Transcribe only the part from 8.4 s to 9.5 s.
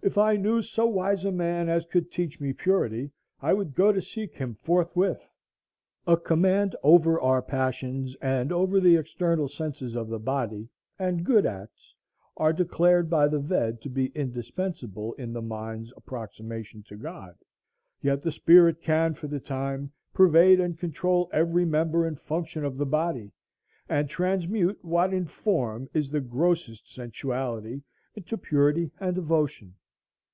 over the external